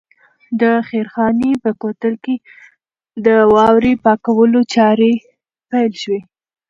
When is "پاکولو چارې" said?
4.03-5.11